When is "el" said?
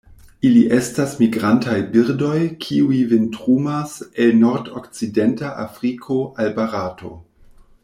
4.25-4.35